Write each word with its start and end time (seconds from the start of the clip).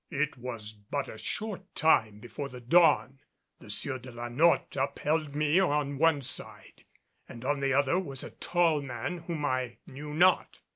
It 0.09 0.35
was 0.35 0.73
but 0.73 1.07
a 1.07 1.19
short 1.19 1.75
time 1.75 2.19
before 2.19 2.49
the 2.49 2.59
dawn. 2.59 3.19
The 3.59 3.69
Sieur 3.69 3.99
de 3.99 4.11
la 4.11 4.29
Notte 4.29 4.75
upheld 4.75 5.35
me 5.35 5.59
on 5.59 5.99
one 5.99 6.23
side 6.23 6.85
and 7.29 7.45
on 7.45 7.59
the 7.59 7.73
other 7.73 7.99
was 7.99 8.23
a 8.23 8.31
tall 8.31 8.81
man 8.81 9.19
whom 9.19 9.45
I 9.45 9.77
knew 9.85 10.15
not. 10.15 10.57